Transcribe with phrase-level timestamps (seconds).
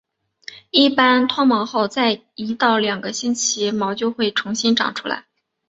[0.71, 5.27] 一般脱毛后在一到两个星期毛就回重新长出来。